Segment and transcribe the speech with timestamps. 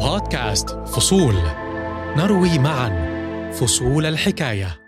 [0.00, 1.34] بودكاست فصول.
[2.16, 2.90] نروي معا
[3.52, 4.80] فصول الحكاية.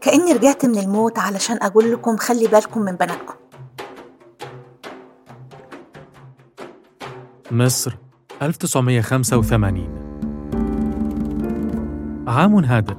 [0.00, 3.34] كأني رجعت من الموت علشان أقول لكم خلي بالكم من بناتكم.
[7.50, 7.96] مصر
[8.42, 9.88] 1985
[12.28, 12.94] عام هادئ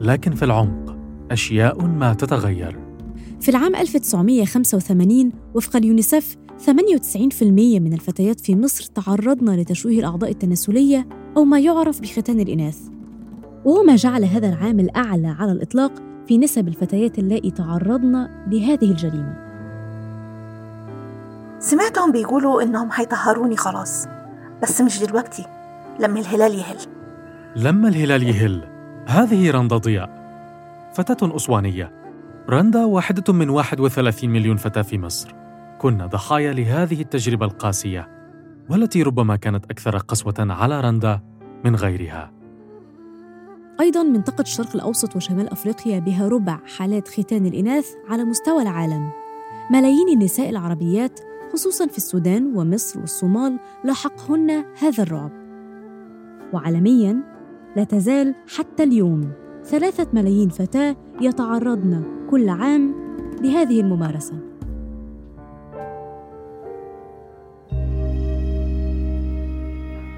[0.00, 0.96] لكن في العمق
[1.30, 2.83] أشياء ما تتغير.
[3.44, 11.44] في العام 1985 وفق اليونيسف 98% من الفتيات في مصر تعرضن لتشويه الأعضاء التناسلية أو
[11.44, 12.78] ما يعرف بختان الإناث.
[13.64, 15.92] وهو ما جعل هذا العام الأعلى على الإطلاق
[16.28, 19.36] في نسب الفتيات اللائي تعرضن لهذه الجريمة.
[21.58, 24.06] سمعتهم بيقولوا إنهم هيطهروني خلاص
[24.62, 25.44] بس مش دلوقتي
[26.00, 26.76] لما الهلال يهل.
[27.56, 28.64] لما الهلال يهل
[29.06, 30.24] هذه رندا ضياء.
[30.94, 32.03] فتاة أسوانية.
[32.50, 35.34] رندا واحدة من 31 مليون فتاة في مصر.
[35.78, 38.08] كنا ضحايا لهذه التجربة القاسية
[38.70, 41.20] والتي ربما كانت أكثر قسوة على رندا
[41.64, 42.32] من غيرها.
[43.80, 49.10] أيضا منطقة الشرق الأوسط وشمال أفريقيا بها ربع حالات ختان الإناث على مستوى العالم.
[49.70, 51.20] ملايين النساء العربيات
[51.52, 55.32] خصوصا في السودان ومصر والصومال لاحقهن هذا الرعب.
[56.52, 57.20] وعالميا
[57.76, 59.43] لا تزال حتى اليوم.
[59.64, 62.94] ثلاثة ملايين فتاة يتعرضن كل عام
[63.42, 64.34] لهذه الممارسة.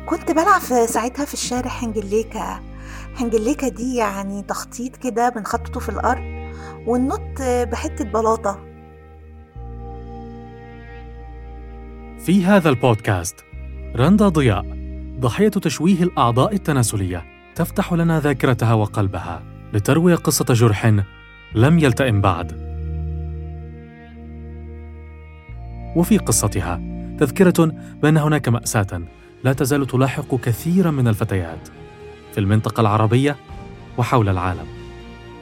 [0.06, 2.60] كنت بلعب في ساعتها في الشارع هنجليكا.
[3.16, 6.22] هنجليكا دي يعني تخطيط كده بنخططه في الأرض
[6.86, 8.60] وننط بحتة بلاطة.
[12.18, 13.36] في هذا البودكاست
[13.96, 14.64] رندا ضياء
[15.20, 17.35] ضحية تشويه الأعضاء التناسلية.
[17.56, 20.94] تفتح لنا ذاكرتها وقلبها لتروي قصة جرح
[21.54, 22.52] لم يلتئم بعد.
[25.96, 26.80] وفي قصتها
[27.18, 29.02] تذكرة بأن هناك مأساة
[29.44, 31.68] لا تزال تلاحق كثيرا من الفتيات
[32.32, 33.36] في المنطقة العربية
[33.98, 34.66] وحول العالم.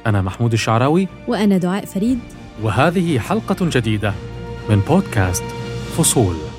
[0.06, 2.18] أنا محمود الشعراوي وأنا دعاء فريد.
[2.62, 4.14] وهذه حلقة جديدة
[4.70, 5.44] من بودكاست
[5.96, 6.53] فصول.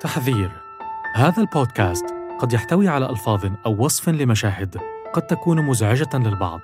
[0.00, 0.50] تحذير.
[1.14, 4.80] هذا البودكاست قد يحتوي على ألفاظ أو وصف لمشاهد
[5.12, 6.60] قد تكون مزعجة للبعض.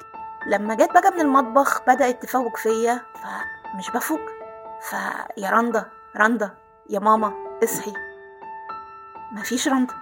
[0.46, 4.20] لما جيت بقى من المطبخ بدأت تفوق فيا فمش بفوق.
[4.90, 5.86] فيا رندا
[6.16, 6.50] رندا
[6.90, 7.32] يا ماما
[7.64, 7.92] اصحي.
[9.32, 9.94] مفيش رندا.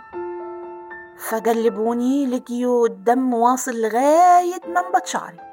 [1.19, 5.52] فجلبوني لقيوا الدم واصل لغاية منبت شعري.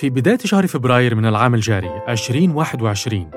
[0.00, 3.30] في بداية شهر فبراير من العام الجاري 2021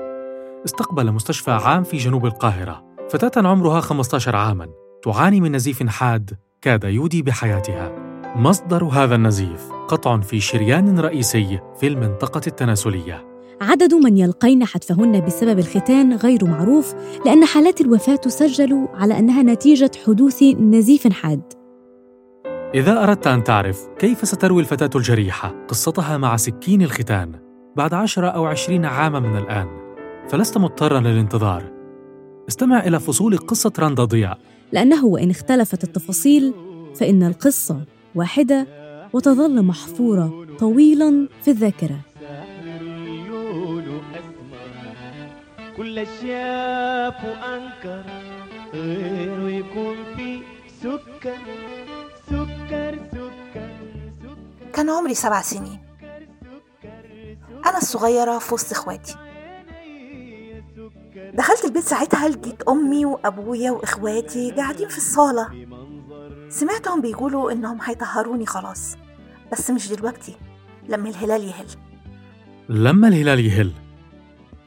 [0.64, 4.68] استقبل مستشفى عام في جنوب القاهرة فتاة عمرها 15 عاماً
[5.02, 6.30] تعاني من نزيف حاد
[6.62, 7.92] كاد يودي بحياتها.
[8.36, 13.26] مصدر هذا النزيف قطع في شريان رئيسي في المنطقة التناسلية.
[13.60, 16.94] عدد من يلقين حتفهن بسبب الختان غير معروف
[17.26, 21.63] لأن حالات الوفاة تسجل على أنها نتيجة حدوث نزيف حاد.
[22.74, 27.32] إذا أردت أن تعرف كيف ستروي الفتاة الجريحة قصتها مع سكين الختان
[27.76, 29.66] بعد عشرة أو عشرين عاما من الآن
[30.28, 31.72] فلست مضطرا للانتظار.
[32.48, 34.38] استمع إلى فصول قصة رندا ضياء.
[34.72, 36.54] لأنه وإن اختلفت التفاصيل
[36.94, 37.84] فإن القصة
[38.14, 38.66] واحدة
[39.12, 42.00] وتظل محفورة طويلا في الذاكرة.
[45.76, 48.04] كل شاف وأنكر
[48.74, 50.38] غيره يكون في
[50.82, 51.38] سكر.
[54.74, 55.80] كان عمري سبع سنين.
[57.66, 59.16] أنا الصغيرة في وسط إخواتي.
[61.34, 65.66] دخلت البيت ساعتها لقيت أمي وأبويا وإخواتي قاعدين في الصالة.
[66.48, 68.96] سمعتهم بيقولوا إنهم هيطهروني خلاص
[69.52, 70.36] بس مش دلوقتي
[70.88, 71.66] لما الهلال يهل.
[72.68, 73.72] لما الهلال يهل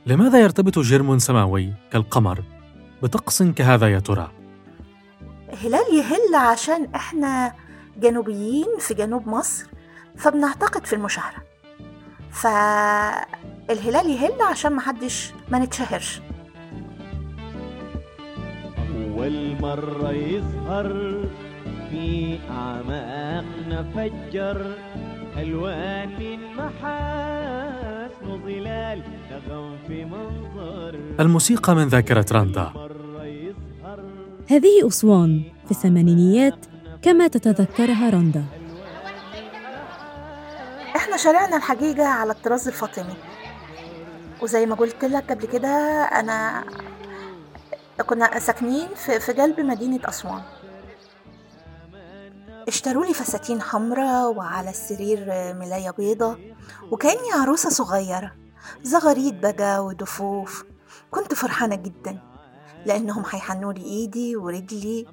[0.05, 2.43] لماذا يرتبط جرم سماوي كالقمر
[3.03, 4.31] بطقس كهذا يا ترى؟
[5.53, 7.53] الهلال يهل عشان إحنا
[7.97, 9.76] جنوبيين في جنوب مصر.
[10.17, 11.43] فبنعتقد في المشاهرة
[12.31, 16.21] فالهلال يهل عشان محدش ما نتشهرش.
[18.95, 20.87] أول مرة يظهر
[21.89, 24.75] في أعماقنا فجر
[25.37, 30.99] ألوان من محاسن ظلال نغم في منظر.
[31.19, 33.99] الموسيقى من ذاكرة رندا مرة يظهر
[34.49, 36.65] هذه أسوان في الثمانينيات
[37.01, 38.45] كما تتذكرها رندا
[40.97, 43.15] إحنا شارعنا الحقيقة على الطراز الفاطمي.
[44.41, 45.69] وزي ما قلت لك قبل كده
[46.03, 46.63] أنا
[48.07, 50.41] كنا ساكنين في, قلب مدينة أسوان.
[52.67, 56.37] اشتروا لي فساتين حمراء وعلى السرير ملاية بيضة
[56.91, 58.31] وكأني عروسة صغيرة.
[58.83, 60.63] زغاريد بقى ودفوف.
[61.11, 62.19] كنت فرحانة جدا
[62.85, 65.05] لأنهم هيحنوا لي إيدي ورجلي.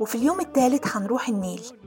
[0.00, 1.79] وفي اليوم التالت هنروح النيل.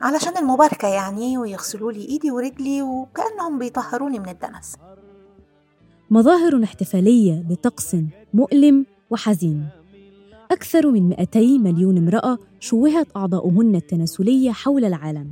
[0.00, 4.76] علشان المباركة يعني ويغسلوا لي إيدي ورجلي وكأنهم بيطهروني من الدنس.
[6.10, 7.96] مظاهر احتفالية لطقس
[8.34, 9.68] مؤلم وحزين.
[10.50, 15.30] أكثر من 200 مليون امرأة شوهت أعضاؤهن التناسلية حول العالم.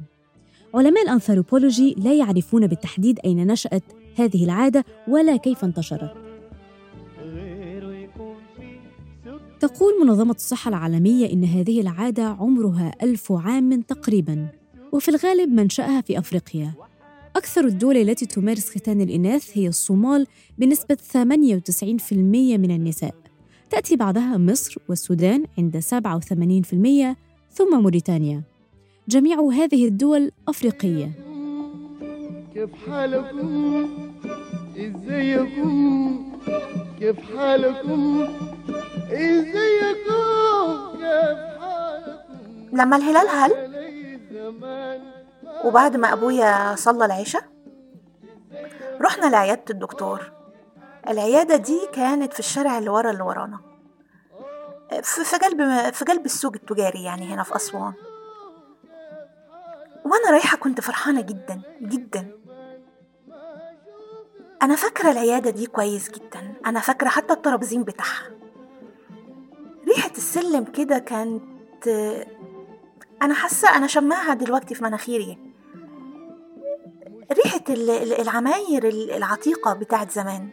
[0.75, 3.83] علماء الأنثروبولوجي لا يعرفون بالتحديد أين نشأت
[4.17, 6.28] هذه العادة ولا كيف انتشرت.
[9.61, 14.49] تقول منظمة الصحة العالمية إن هذه العادة عمرها ألف عام تقريباً
[14.93, 16.73] وفي الغالب منشأها في أفريقيا.
[17.37, 20.27] أكثر الدول التي تمارس ختان الإناث هي الصومال
[20.59, 23.15] بنسبة 98% من النساء.
[23.71, 27.17] تأتي بعدها مصر والسودان عند 87%
[27.53, 28.43] ثم موريتانيا.
[29.09, 31.11] جميع هذه الدول أفريقية.
[32.55, 33.89] كيف حالكم؟
[34.77, 36.33] إزيكم؟
[37.01, 38.25] كيف حالكم؟
[42.73, 43.53] لما الهلال هل؟
[45.65, 47.43] وبعد ما أبويا صلى العشاء
[49.01, 50.33] رحنا لعيادة الدكتور.
[51.09, 53.61] العيادة دي كانت في الشارع اللي ورا اللي ورانا.
[55.03, 57.93] في قلب في قلب السوق التجاري يعني هنا في أسوان.
[60.05, 62.33] وأنا رايحة كنت فرحانة جدا جدا.
[64.63, 66.55] أنا فاكرة العيادة دي كويس جدا.
[66.67, 68.38] أنا فاكرة حتى الترابيزين بتاعها.
[70.29, 71.89] السلم كده كانت
[73.23, 75.39] أنا حاسة أنا شماها دلوقتي في مناخيري.
[77.91, 80.49] ال- العماير ال- العتيقة بتاعت زمان.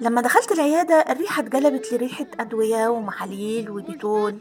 [0.00, 4.38] لما دخلت العيادة الريحة اتقلبت لريحة أدوية ومحاليل وديتول.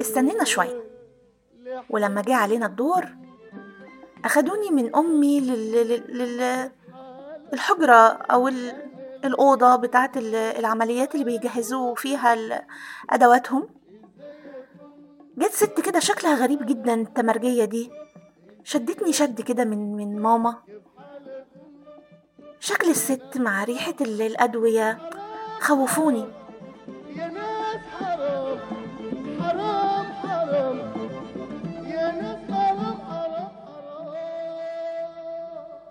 [0.00, 0.84] استنينا شوية.
[1.90, 3.04] ولما جه علينا الدور
[4.26, 5.72] أخدوني من أمي لل...
[5.72, 6.18] لل...
[6.18, 6.70] لل...
[7.52, 8.72] الحجرة أو ال...
[9.24, 12.36] الأوضة بتاعت ال- العمليات اللي بيجهزوا فيها
[13.10, 13.68] أدواتهم.
[15.38, 17.90] جت ست كده شكلها غريب جدا التمرجية دي.
[18.64, 20.56] شدتني شد كده من من ماما.
[22.60, 25.10] شكل الست مع ريحة ال- الأدوية
[25.60, 26.24] خوفوني.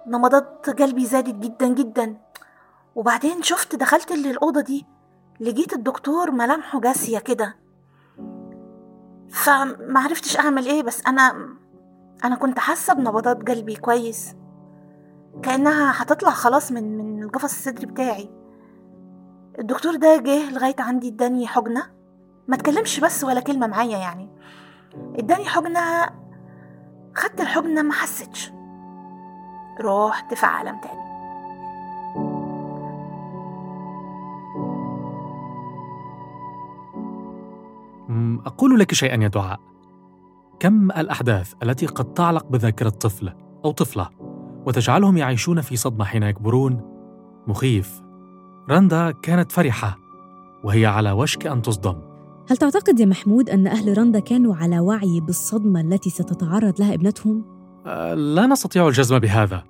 [0.07, 2.18] نبضات قلبي زادت جدا جدا.
[2.96, 4.86] وبعدين شفت دخلت الأوضة دي
[5.40, 7.56] لقيت الدكتور ملامحه جاسية كده.
[9.30, 11.50] فمعرفتش أعمل إيه بس أنا
[12.24, 14.36] أنا كنت حاسة بنبضات قلبي كويس.
[15.44, 18.30] كأنها هتطلع خلاص من من القفص الصدري بتاعي.
[19.60, 21.84] الدكتور ده جه لغاية عندي اداني حجنة
[22.48, 24.30] ما تكلمش بس ولا كلمة معايا يعني.
[25.16, 26.06] اداني حجنة
[27.16, 28.52] خدت الحجنة ما حسيتش.
[29.81, 31.06] رحت في عالم تاني.
[38.45, 39.59] أقول لك شيئا يا دعاء.
[40.59, 43.33] كم الأحداث التي قد تعلق بذاكرة طفل
[43.66, 44.09] أو طفلة
[44.66, 46.81] وتجعلهم يعيشون في صدمة حين يكبرون؟
[47.47, 48.02] مخيف.
[48.69, 49.97] رندا كانت فرحة
[50.64, 52.02] وهي على وشك أن تصدم.
[52.50, 57.55] هل تعتقد يا محمود أن أهل رندا كانوا على وعي بالصدمة التي ستتعرض لها ابنتهم؟
[58.15, 59.63] لا نستطيع الجزم بهذا.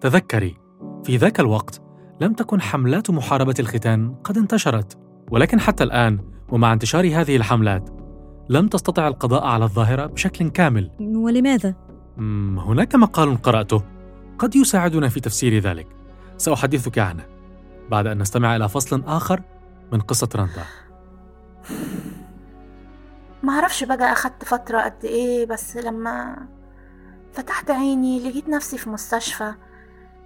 [0.00, 0.56] تذكري
[1.04, 1.82] في ذاك الوقت
[2.20, 4.98] لم تكن حملات محاربة الختان قد انتشرت
[5.30, 7.90] ولكن حتى الآن ومع انتشار هذه الحملات
[8.48, 10.90] لم تستطع القضاء على الظاهرة بشكل كامل.
[11.00, 11.74] ولماذا؟
[12.58, 13.82] هناك مقال قرأته.
[14.38, 15.86] قد يساعدنا في تفسير ذلك.
[16.36, 17.26] سأحدثك عنه
[17.90, 19.42] بعد أن نستمع إلى فصل آخر
[19.92, 20.64] من قصة رندا.
[23.42, 26.36] معرفش بقى أخدت فترة قد إيه بس لما
[27.32, 29.54] فتحت عيني لقيت نفسي في مستشفى.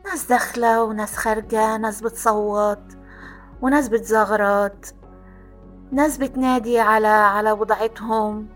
[0.04, 2.82] ناس داخلة وناس خارجة ناس بتصوت
[3.62, 4.94] وناس بتزغرط
[5.92, 8.49] ناس بتنادي على على وضعتهم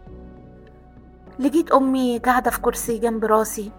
[1.39, 3.73] لقيت أمي قاعدة في كرسي جنب راسي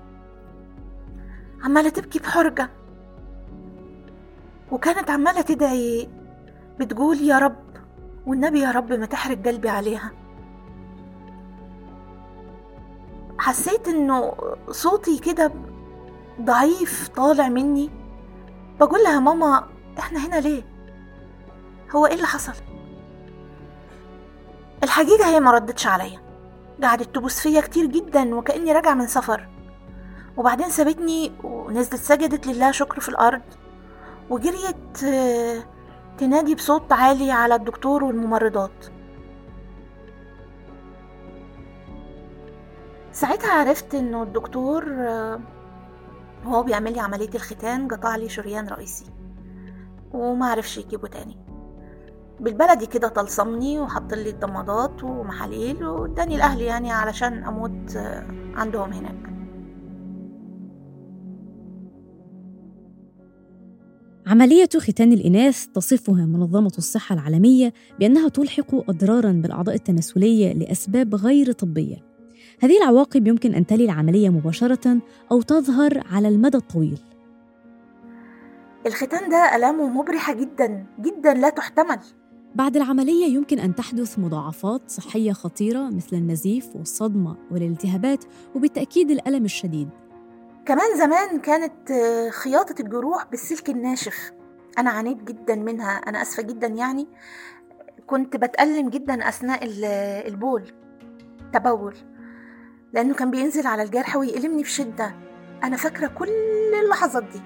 [1.64, 2.70] عمالة تبكي بحرجة.
[4.72, 6.10] وكانت عمالة تدعي
[6.80, 7.64] بتقول يا رب
[8.26, 10.12] والنبي يا رب ما تحرق قلبي عليها.
[13.40, 14.34] حسيت إنه
[14.70, 15.52] صوتي كده
[16.42, 17.90] ضعيف طالع مني.
[18.80, 19.68] بقول لها ماما
[20.00, 20.64] إحنا هنا ليه؟
[21.96, 22.54] هو إيه اللي حصل؟
[24.84, 26.20] الحقيقة هي ما ردتش عليا.
[26.84, 29.48] قعدت تبوس فيا كتير جدا وكأني راجعة من سفر.
[30.38, 33.42] وبعدين سابتني ونزلت سجدت لله شكر في الأرض.
[34.30, 35.64] وجريت آه،
[36.18, 38.99] تنادي بصوت عالي على الدكتور والممرضات.
[43.20, 45.40] ساعتها عرفت إنه الدكتور آه،
[46.46, 49.06] وهو بيعمل لي عملية الختان قطع لي شريان رئيسي
[50.14, 51.38] وما عرفش يجيبه تاني
[52.40, 59.30] بالبلدي كده طلصمني وحط لي الضمادات ومحاليل واداني الاهل يعني علشان أموت آه، عندهم هناك
[64.28, 72.09] عملية ختان الإناث تصفها منظمة الصحة العالمية بأنها تلحق أضراراً بالأعضاء التناسلية لأسباب غير طبية.
[72.62, 74.98] هذه العواقب يمكن أن تلي العملية مباشرة
[75.32, 77.00] أو تظهر على المدى الطويل.
[78.86, 82.00] الختان ده ألامه مبرحة جدا جدا لا تحتمل.
[82.56, 88.24] بعد العملية يمكن أن تحدث مضاعفات صحية خطيرة مثل النزيف والصدمة والالتهابات
[88.56, 89.90] وبالتأكيد الألم الشديد.
[90.66, 94.32] كمان زمان كانت آه، خياطة الجروح بالسلك الناشف.
[94.78, 97.08] أنا عانيت جدا منها أنا أسفة جدا يعني.
[98.08, 99.86] كنت بتألم جدا أثناء ال-
[100.34, 100.64] البول.
[101.54, 101.96] تبول.
[102.94, 105.16] لأنه كان بينزل على الجرح ويألمني بشدة.
[105.64, 106.30] أنا فاكرة كل
[106.84, 107.40] اللحظات دي.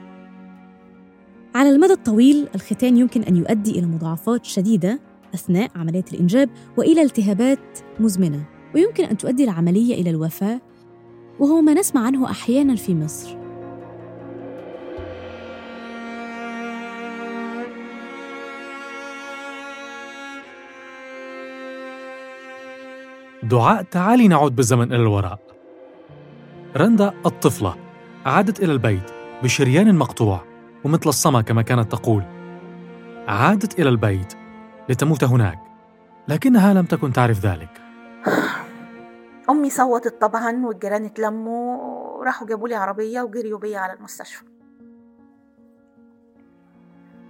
[1.56, 5.00] على المدى الطويل الختان يمكن أن يؤدي إلى مضاعفات شديدة
[5.34, 8.44] أثناء عملية الإنجاب وإلى التهابات مزمنة
[8.76, 10.62] ويمكن أن تؤدي العملية إلى الوفاة
[11.40, 13.43] وهو ما نسمع عنه أحيانا في مصر.
[23.44, 25.40] دعاء تعالي نعود بالزمن إلى الوراء.
[26.78, 27.76] رندا الطفلة
[28.26, 29.12] عادت إلى البيت
[29.44, 30.44] بشريان مقطوع
[30.84, 32.24] ومتلصمة كما كانت تقول.
[33.28, 34.34] عادت إلى البيت
[34.90, 35.60] لتموت هناك
[36.28, 37.82] لكنها لم تكن تعرف ذلك.
[39.50, 41.78] أمي صوتت طبعا والجيران اتلموا
[42.18, 44.44] وراحوا جابوا لي عربية وجريوا بيا على المستشفى.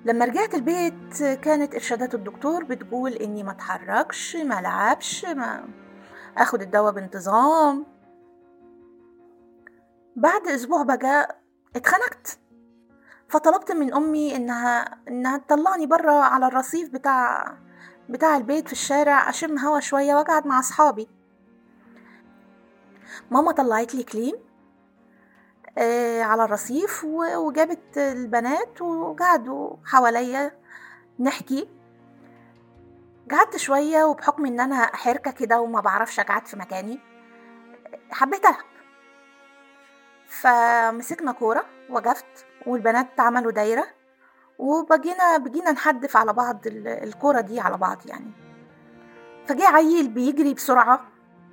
[0.05, 5.63] لما رجعت البيت كانت إرشادات الدكتور بتقول إني ما اتحركش ما لعبش ما
[6.37, 7.85] أخد الدواء بانتظام.
[10.15, 11.39] بعد أسبوع بقى
[11.75, 12.39] اتخنقت.
[13.29, 17.53] فطلبت من أمي إنها إنها تطلعني برا على الرصيف بتاع
[18.09, 21.07] بتاع البيت في الشارع أشم هوا شوية وأقعد مع أصحابي.
[23.31, 24.35] ماما طلعت لي كليم
[25.77, 27.03] آه على الرصيف
[27.37, 30.51] وجابت البنات وقعدوا حواليا
[31.19, 31.69] نحكي.
[33.31, 36.99] قعدت شوية وبحكم إن أنا حركة كده وما بعرفش أقعد في مكاني
[38.11, 38.65] حبيت ألعب.
[40.27, 43.85] فمسكنا كورة وقفت والبنات عملوا دايرة
[44.59, 48.31] وبقينا بقينا نحدف على بعض ال- الكورة دي على بعض يعني.
[49.47, 51.01] فجاء عيل بيجري بسرعة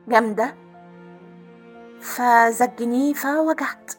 [0.09, 0.57] جامدة.
[2.01, 3.93] فزجني فوجعت.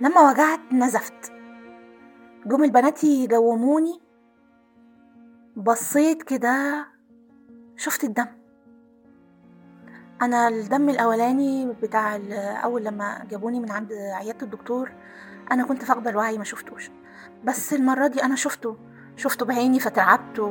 [0.00, 1.32] لما وجعت نزفت.
[2.46, 4.00] جم البنات يجوموني
[5.60, 6.86] بصيت كده
[7.76, 8.26] شفت الدم.
[10.22, 12.20] أنا الدم الأولاني بتاع
[12.64, 14.92] أول لما جابوني من عند عيادة الدكتور
[15.52, 16.90] أنا كنت فاقدة الوعي ما شفتوش.
[17.44, 18.76] بس المرة دي أنا شفته.
[19.16, 20.48] شفته بعيني فترعبت و...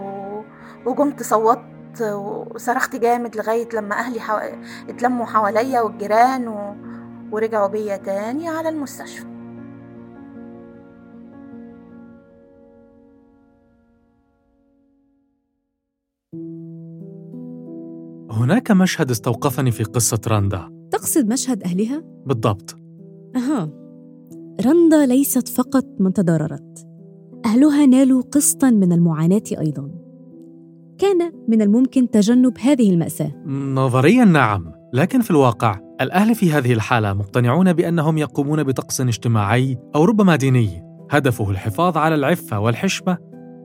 [0.85, 4.37] وقمت صوتت وصرخت جامد لغاية لما أهلي حو...
[4.89, 6.75] اتلموا حواليا والجيران و...
[7.31, 9.38] ورجعوا بيا تاني على المستشفى.
[18.31, 22.75] هناك مشهد استوقفني في قصة رندا تقصد مشهد أهلها؟ بالضبط.
[23.35, 23.69] أها.
[24.65, 26.87] رندا ليست فقط من تضررت
[27.45, 29.91] أهلها نالوا قسطا من المعاناة أيضا.
[30.97, 33.31] كان من الممكن تجنب هذه المأساة.
[33.47, 40.05] نظريا نعم لكن في الواقع الأهل في هذه الحالة مقتنعون بأنهم يقومون بطقس اجتماعي أو
[40.05, 40.83] ربما ديني.
[41.11, 43.17] هدفه الحفاظ على العفة والحشمة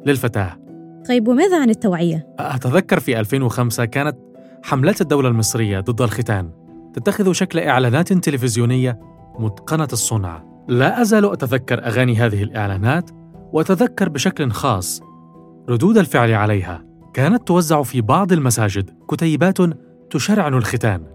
[0.07, 0.64] للفتاة.
[1.09, 4.17] طيب وماذا عن التوعية؟ أتذكر في 2005 كانت
[4.63, 6.51] حملات الدولة المصرية ضد الختان
[6.95, 9.01] تتخذ شكل إعلانات تلفزيونية
[9.39, 10.45] متقنة الصنع.
[10.69, 13.11] لا أزال أتذكر أغاني هذه الإعلانات
[13.53, 15.03] وأتذكر بشكل خاص
[15.69, 16.85] ردود الفعل عليها.
[17.15, 19.59] كانت توزع في بعض المساجد كتيبات
[20.11, 21.07] تشرعن الختان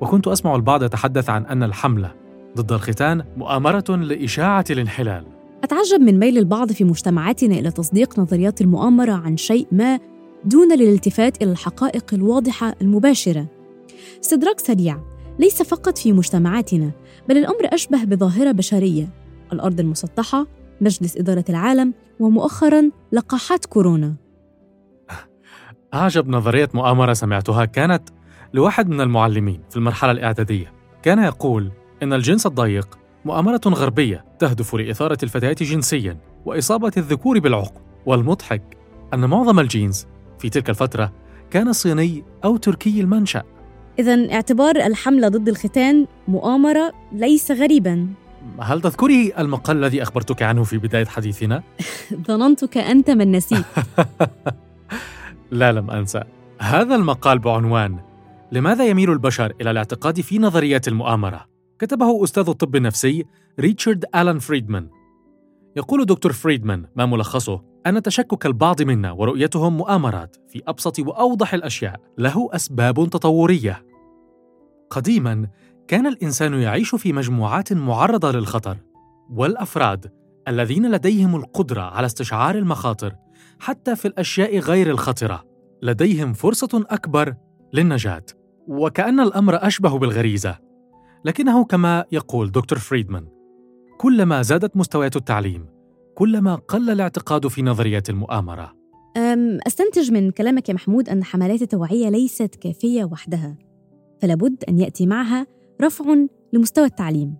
[0.00, 2.14] وكنت أسمع البعض يتحدث عن أن الحملة
[2.56, 5.37] ضد الختان مؤامرة لإشاعة الانحلال.
[5.64, 9.98] أتعجب من ميل البعض في مجتمعاتنا إلى تصديق نظريات المؤامرة عن شيء ما
[10.44, 13.46] دون الالتفات إلى الحقائق الواضحة المباشرة.
[14.22, 15.00] استدراك سريع
[15.38, 16.90] ليس فقط في مجتمعاتنا،
[17.28, 19.08] بل الأمر أشبه بظاهرة بشرية.
[19.52, 20.46] الأرض المسطحة،
[20.80, 24.14] مجلس إدارة العالم، ومؤخراً لقاحات كورونا.
[25.94, 28.02] أعجب نظرية مؤامرة سمعتها كانت
[28.54, 30.72] لواحد من المعلمين في المرحلة الإعدادية
[31.02, 31.72] كان يقول
[32.02, 32.98] إن الجنس الضيق
[33.28, 37.80] مؤامرة غربية تهدف لإثارة الفتيات جنسياً وإصابة الذكور بالعقم.
[38.06, 38.62] والمضحك
[39.14, 40.06] أن معظم الجينز
[40.38, 41.12] في تلك الفترة
[41.50, 43.42] كان صيني أو تركي المنشأ.
[43.98, 48.08] إذا اعتبار الحملة ضد الختان مؤامرة ليس غريبا.
[48.60, 51.62] هل تذكري المقال الذي أخبرتك عنه في بداية حديثنا؟
[52.28, 53.64] ظننتك أنت من نسيت.
[55.50, 56.22] لا لم أنسى
[56.60, 57.98] هذا المقال بعنوان
[58.52, 63.24] لماذا يميل البشر إلى الاعتقاد في نظريات المؤامرة؟ كتبه أستاذ الطب النفسي
[63.60, 64.90] ريتشارد آلان فريدمان.
[65.76, 72.00] يقول دكتور فريدمان ما ملخصه أن تشكك البعض منا ورؤيتهم مؤامرات في أبسط وأوضح الأشياء.
[72.18, 73.84] له أسباب تطورية.
[74.90, 75.48] قديماً
[75.88, 78.76] كان الإنسان يعيش في مجموعات معرضة للخطر
[79.30, 80.12] والأفراد
[80.48, 83.14] الذين لديهم القدرة على استشعار المخاطر
[83.58, 85.44] حتى في الأشياء غير الخطرة.
[85.82, 87.34] لديهم فرصة أكبر
[87.72, 88.24] للنجاة.
[88.68, 90.67] وكأن الأمر أشبه بالغريزة.
[91.24, 93.26] لكنه كما يقول دكتور فريدمان
[93.98, 95.66] كلما زادت مستويات التعليم
[96.14, 98.74] كلما قل الاعتقاد في نظرية المؤامرة.
[99.16, 103.58] أم أستنتج من كلامك يا محمود أن حملات التوعية ليست كافية وحدها
[104.22, 105.46] فلابد أن يأتي معها
[105.82, 106.04] رفع
[106.52, 107.34] لمستوى التعليم.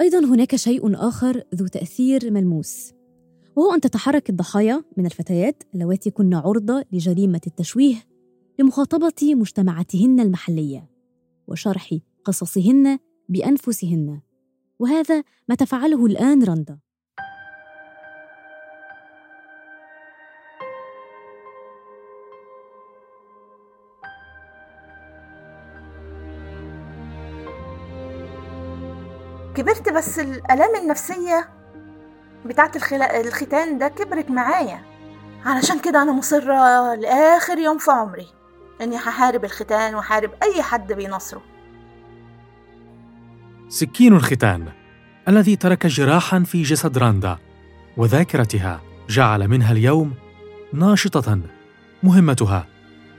[0.00, 2.92] أيضا هناك شيء آخر ذو تأثير ملموس
[3.56, 7.96] وهو أن تتحرك الضحايا من الفتيات اللواتي كن عرضة لجريمة التشويه
[8.58, 10.90] لمخاطبة مجتمعاتهن المحلية
[11.48, 14.20] وشرح قصصهن بأنفسهن.
[14.78, 16.78] وهذا ما تفعله الآن رندا.
[29.54, 31.48] كبرت بس الآلام النفسية
[32.46, 32.92] بتاعت.
[32.92, 34.82] الختان ده كبرت معايا.
[35.44, 38.26] علشان كده أنا مصرة لآخر يوم في عمري
[38.80, 41.53] إني هحارب الختان وحارب أي حد بينصره
[43.74, 44.68] سكين الختان
[45.28, 47.38] الذي ترك جراحا في جسد راندا
[47.96, 50.14] وذاكرتها جعل منها اليوم
[50.72, 51.40] ناشطة
[52.02, 52.66] مهمتها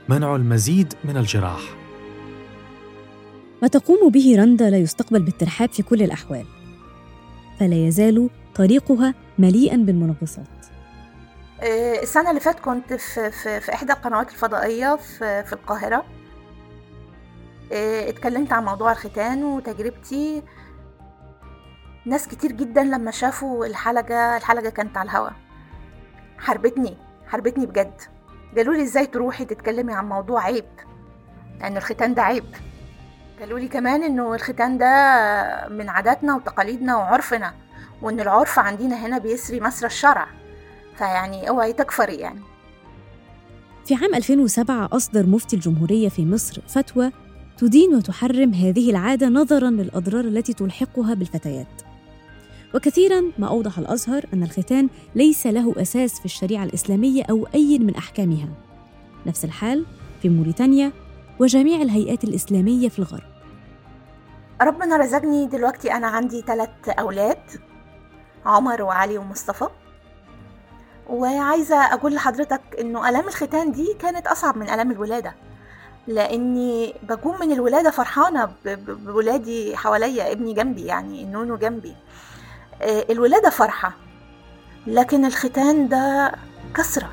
[0.08, 1.60] منع المزيد من الجراح.
[3.62, 6.44] ما تقوم به رندا لا يستقبل بالترحاب في كل الأحوال
[7.60, 10.66] فلا يزال طريقها مليئا بالمنغصات.
[11.60, 16.15] آه، السنة اللي فات كنت في, في, في إحدى القنوات الفضائية في, في القاهرة.
[17.72, 20.42] اتكلمت عن موضوع الختان وتجربتي.
[22.04, 25.30] ناس كتير جدا لما شافوا الحلقة الحلقة كانت على الهوا.
[26.38, 28.00] حربتني حربتني بجد.
[28.56, 30.64] قالوا لي إزاي تروحي تتكلمي عن موضوع عيب؟
[31.60, 32.44] لأن الختان ده عيب.
[33.40, 34.88] قالوا لي كمان إنه الختان ده
[35.68, 37.54] من عاداتنا وتقاليدنا وعرفنا
[38.02, 40.26] وإن العرف عندنا هنا بيسري مسرى الشرع.
[40.96, 42.40] فيعني أوعي تكفري يعني.
[43.84, 47.12] في عام 2007 أصدر مفتي الجمهورية في مصر فتوى
[47.58, 51.66] تدين وتحرم هذه العادة نظراً للأضرار التي تلحقها بالفتيات.
[52.74, 57.96] وكثيراً ما أوضح الأزهر أن الختان ليس له أساس في الشريعة الإسلامية أو أي من
[57.96, 58.48] أحكامها.
[59.26, 59.86] نفس الحال
[60.22, 60.92] في موريتانيا
[61.40, 63.22] وجميع الهيئات الإسلامية في الغرب.
[64.62, 67.38] ربنا رزقني دلوقتي أنا عندي ثلاث أولاد
[68.46, 69.68] عمر وعلي ومصطفى
[71.10, 75.34] وعايزة أقول لحضرتك إنه آلام الختان دي كانت أصعب من آلام الولادة
[76.08, 77.52] لأني بقوم من
[78.44, 81.94] ب- ب- بولادي حواليا ابني جنبي يعني النونو جنبي.
[82.82, 83.92] آه، الولادة فرحة
[84.86, 86.32] لكن الختان ده
[86.74, 87.12] كسرة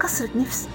[0.00, 0.68] كسرة نفس.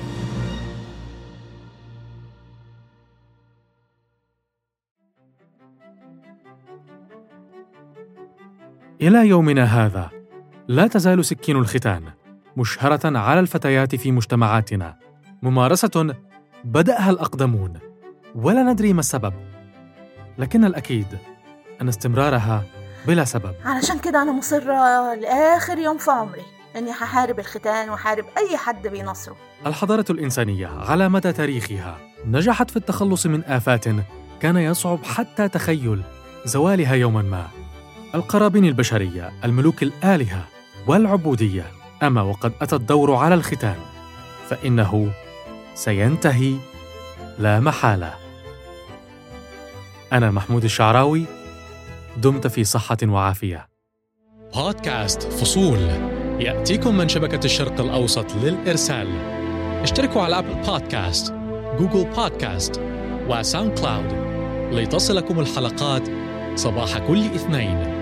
[9.02, 10.10] إلى يومنا هذا
[10.68, 12.04] لا تزال سكين الختان
[12.58, 14.96] مشهرة على الفتيات في مجتمعاتنا
[15.42, 16.16] ممارسة
[16.63, 17.74] بدأها الأقدمون.
[18.36, 19.34] ولا ندري ما السبب.
[20.38, 21.08] لكن الأكيد
[21.82, 22.63] أن استمرارها
[23.08, 23.54] بلا سبب.
[23.65, 26.41] علشان كده أنا مصرة لآخر يوم في عمري
[26.76, 29.36] إني هحارب الختان وحارب أي حد بينصره.
[29.65, 33.86] الحضارة الإنسانية على مدى تاريخها نجحت في التخلص من آفات
[34.39, 36.02] كان يصعب حتى تخيل
[36.46, 37.48] زوالها يوما ما.
[38.15, 40.43] القرابين البشرية الملوك الآلهة
[40.88, 41.65] والعبودية.
[42.04, 43.76] أما وقد أتى الدور على الختان
[44.48, 45.12] فإنه
[45.78, 46.56] سينتهي.
[47.40, 48.13] لا محالة.
[50.13, 51.26] أنا محمود الشعراوي
[52.18, 53.68] دمت في صحة وعافية.
[54.56, 55.80] بودكاست فصول.
[56.40, 59.08] يأتيكم من شبكة الشرق الأوسط للإرسال.
[59.82, 61.34] اشتركوا على أبل بودكاست
[61.80, 62.82] جوجل بودكاست
[63.28, 64.13] وساوند كلاود
[64.74, 66.10] لتصلكم الحلقات
[66.56, 67.96] صباح كل اثنين.